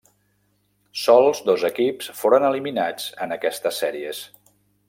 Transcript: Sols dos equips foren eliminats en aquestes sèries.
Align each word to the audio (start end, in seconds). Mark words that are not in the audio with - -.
Sols 1.01 1.43
dos 1.51 1.67
equips 1.69 2.09
foren 2.23 2.49
eliminats 2.51 3.09
en 3.27 3.37
aquestes 3.39 3.83
sèries. 3.85 4.27